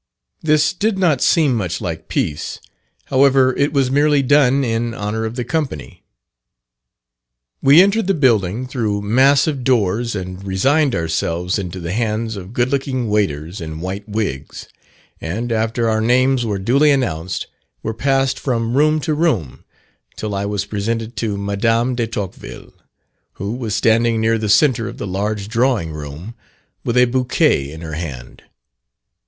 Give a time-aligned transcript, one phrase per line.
[0.41, 2.59] This did not seem much like peace:
[3.05, 6.03] however, it was merely done in honour of the company.
[7.61, 12.69] We entered the building through massive doors and resigned ourselves into the hands of good
[12.69, 14.67] looking waiters in white wigs;
[15.21, 17.45] and, after our names were duly announced,
[17.83, 19.63] were passed from room to room
[20.15, 22.73] till I was presented to Madame de Tocqueville,
[23.33, 26.33] who was standing near the centre of the large drawing room,
[26.83, 28.41] with a bouquet in her hand.